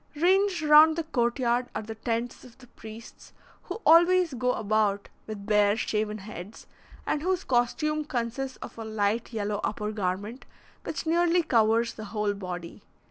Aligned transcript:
Ranged 0.15 0.63
round 0.63 0.95
the 0.95 1.03
court 1.03 1.37
yard 1.37 1.69
are 1.75 1.83
the 1.83 1.93
tents 1.93 2.43
of 2.43 2.57
the 2.57 2.65
priests, 2.65 3.33
who 3.65 3.81
always 3.85 4.33
go 4.33 4.53
about 4.53 5.09
with 5.27 5.45
bare, 5.45 5.77
shaven 5.77 6.17
heads, 6.17 6.65
and 7.05 7.21
whose 7.21 7.43
costume 7.43 8.05
consists 8.05 8.57
of 8.63 8.79
a 8.79 8.83
light 8.83 9.31
yellow 9.31 9.61
upper 9.63 9.91
garment, 9.91 10.47
which 10.85 11.05
nearly 11.05 11.43
covers 11.43 11.93
the 11.93 12.05
whole 12.05 12.33
body. 12.33 12.81